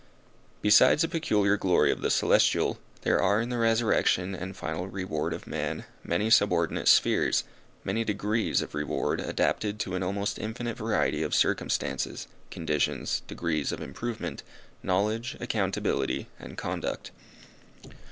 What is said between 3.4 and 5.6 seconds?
the resurrection and final reward of